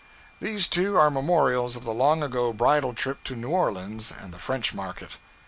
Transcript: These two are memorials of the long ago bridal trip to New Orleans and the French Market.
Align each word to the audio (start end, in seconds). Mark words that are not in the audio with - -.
These 0.39 0.67
two 0.67 0.97
are 0.97 1.11
memorials 1.11 1.75
of 1.75 1.83
the 1.83 1.93
long 1.93 2.23
ago 2.23 2.51
bridal 2.53 2.91
trip 2.95 3.23
to 3.25 3.35
New 3.35 3.49
Orleans 3.51 4.11
and 4.11 4.33
the 4.33 4.39
French 4.39 4.73
Market. 4.73 5.17